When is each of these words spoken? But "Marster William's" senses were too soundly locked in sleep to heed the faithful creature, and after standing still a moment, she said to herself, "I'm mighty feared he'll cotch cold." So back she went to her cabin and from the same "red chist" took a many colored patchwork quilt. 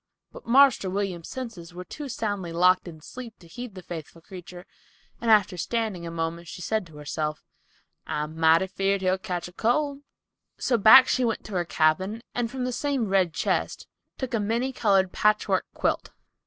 But 0.31 0.47
"Marster 0.47 0.89
William's" 0.89 1.29
senses 1.29 1.75
were 1.75 1.83
too 1.83 2.09
soundly 2.09 2.51
locked 2.51 2.87
in 2.87 3.01
sleep 3.01 3.37
to 3.37 3.45
heed 3.47 3.75
the 3.75 3.83
faithful 3.83 4.19
creature, 4.19 4.65
and 5.19 5.29
after 5.29 5.57
standing 5.57 6.01
still 6.05 6.11
a 6.11 6.15
moment, 6.15 6.47
she 6.47 6.59
said 6.63 6.87
to 6.87 6.97
herself, 6.97 7.43
"I'm 8.07 8.35
mighty 8.35 8.65
feared 8.65 9.01
he'll 9.01 9.19
cotch 9.19 9.47
cold." 9.57 9.99
So 10.57 10.79
back 10.79 11.07
she 11.07 11.23
went 11.23 11.43
to 11.45 11.53
her 11.53 11.65
cabin 11.65 12.23
and 12.33 12.49
from 12.49 12.63
the 12.63 12.71
same 12.73 13.09
"red 13.09 13.31
chist" 13.31 13.85
took 14.17 14.33
a 14.33 14.39
many 14.39 14.73
colored 14.73 15.11
patchwork 15.11 15.67
quilt. 15.75 16.09